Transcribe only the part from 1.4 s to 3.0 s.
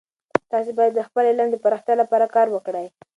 د پراختیا لپاره کار وکړئ.